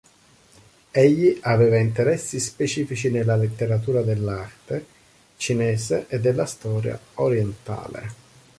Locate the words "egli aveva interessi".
0.89-2.39